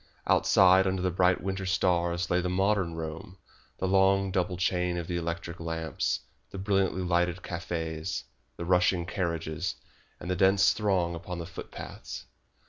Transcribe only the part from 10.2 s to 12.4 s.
the dense throng upon the footpaths.